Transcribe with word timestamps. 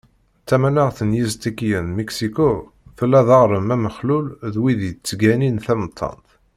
Tamaneɣt 0.47 0.99
n 1.03 1.17
Yiztikiyen, 1.17 1.87
Miksiku, 1.95 2.51
tella 2.97 3.21
d 3.27 3.29
aɣrem 3.37 3.73
amexlul 3.75 4.25
n 4.51 4.55
wid 4.63 4.81
yettganin 4.87 5.57
tamettant. 5.65 6.27